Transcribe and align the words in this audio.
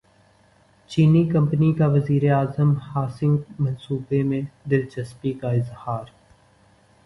چینی 0.89 1.23
کمپنی 1.29 1.71
کا 1.73 1.87
وزیر 1.87 2.23
اعظم 2.33 2.73
ہاسنگ 2.87 3.37
منصوبے 3.59 4.23
میں 4.23 4.41
دلچسپی 4.69 5.33
کا 5.33 5.51
اظہار 5.51 6.05